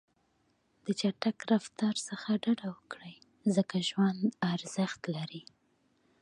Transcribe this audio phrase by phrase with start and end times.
[0.85, 3.15] د چټک رفتار څخه ډډه وکړئ،
[3.55, 4.21] ځکه ژوند
[4.53, 5.43] ارزښت لري.